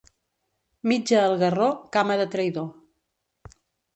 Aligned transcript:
Mitja 0.91 1.19
al 1.25 1.33
garró, 1.43 1.67
cama 1.97 2.17
de 2.21 2.27
traïdor. 2.37 3.55